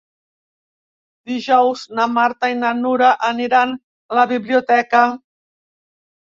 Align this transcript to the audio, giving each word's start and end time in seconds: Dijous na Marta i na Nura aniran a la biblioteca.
Dijous 1.31 1.83
na 1.99 2.07
Marta 2.15 2.51
i 2.55 2.57
na 2.63 2.73
Nura 2.81 3.13
aniran 3.29 3.79
a 3.79 4.21
la 4.23 4.27
biblioteca. 4.35 5.07